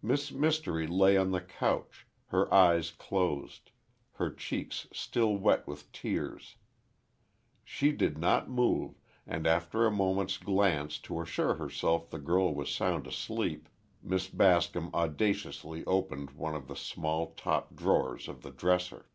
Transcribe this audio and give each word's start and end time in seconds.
Miss 0.00 0.30
Mystery 0.30 0.86
lay 0.86 1.16
on 1.16 1.32
the 1.32 1.40
couch, 1.40 2.06
her 2.26 2.54
eyes 2.54 2.92
closed, 2.92 3.72
her 4.12 4.30
cheeks 4.32 4.86
still 4.92 5.34
wet 5.36 5.66
with 5.66 5.90
tears. 5.90 6.58
She 7.64 7.90
did 7.90 8.18
not 8.18 8.48
move, 8.48 9.00
and 9.26 9.48
after 9.48 9.84
a 9.84 9.90
moment's 9.90 10.38
glance 10.38 11.00
to 11.00 11.20
assure 11.20 11.56
herself 11.56 12.08
the 12.08 12.20
girl 12.20 12.54
was 12.54 12.70
sound 12.72 13.08
asleep, 13.08 13.68
Miss 14.00 14.28
Bascom 14.28 14.90
audaciously 14.94 15.84
opened 15.86 16.34
one 16.38 16.54
of 16.54 16.68
the 16.68 16.76
small 16.76 17.32
top 17.32 17.74
drawers 17.74 18.28
of 18.28 18.42
the 18.42 18.52
dresser. 18.52 19.10